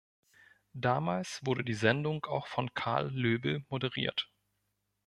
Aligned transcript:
Damals 0.73 1.45
wurde 1.45 1.63
die 1.63 1.75
Sendung 1.75 2.25
auch 2.25 2.47
von 2.47 2.73
Karl 2.73 3.11
Löbl 3.13 3.63
moderiert. 3.69 4.31